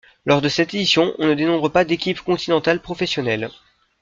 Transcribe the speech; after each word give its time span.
Lors 0.25 0.41
de 0.41 0.49
cette 0.49 0.73
édition, 0.73 1.13
on 1.19 1.27
ne 1.27 1.35
dénombre 1.35 1.69
pas 1.69 1.85
d'équipes 1.85 2.21
continentales 2.21 2.81
professionnelles. 2.81 3.51